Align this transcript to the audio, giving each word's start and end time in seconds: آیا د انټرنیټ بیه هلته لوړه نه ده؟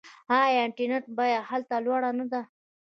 آیا 0.39 0.53
د 0.63 0.63
انټرنیټ 0.65 1.05
بیه 1.17 1.39
هلته 1.49 1.75
لوړه 1.85 2.11
نه 2.19 2.25
ده؟ 2.31 2.41